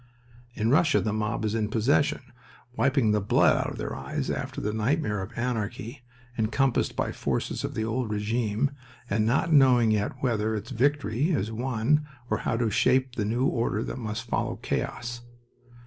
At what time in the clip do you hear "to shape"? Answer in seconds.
12.57-13.13